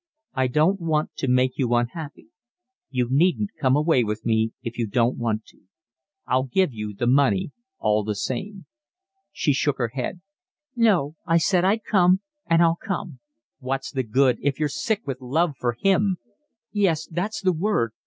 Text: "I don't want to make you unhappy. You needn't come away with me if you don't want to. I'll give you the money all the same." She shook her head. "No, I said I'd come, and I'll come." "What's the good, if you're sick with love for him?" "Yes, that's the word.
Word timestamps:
"I 0.33 0.47
don't 0.47 0.81
want 0.81 1.15
to 1.17 1.27
make 1.27 1.59
you 1.59 1.75
unhappy. 1.75 2.29
You 2.89 3.05
needn't 3.11 3.51
come 3.59 3.75
away 3.75 4.03
with 4.03 4.25
me 4.25 4.51
if 4.63 4.79
you 4.79 4.87
don't 4.87 5.15
want 5.19 5.45
to. 5.53 5.59
I'll 6.25 6.47
give 6.47 6.73
you 6.73 6.95
the 6.95 7.05
money 7.05 7.51
all 7.77 8.03
the 8.03 8.15
same." 8.15 8.65
She 9.31 9.53
shook 9.53 9.77
her 9.77 9.89
head. 9.89 10.21
"No, 10.75 11.17
I 11.27 11.37
said 11.37 11.63
I'd 11.65 11.83
come, 11.83 12.21
and 12.47 12.63
I'll 12.63 12.79
come." 12.83 13.19
"What's 13.59 13.91
the 13.91 14.01
good, 14.01 14.39
if 14.41 14.59
you're 14.59 14.69
sick 14.69 15.05
with 15.05 15.21
love 15.21 15.53
for 15.59 15.73
him?" 15.73 16.17
"Yes, 16.71 17.05
that's 17.05 17.39
the 17.39 17.53
word. 17.53 17.91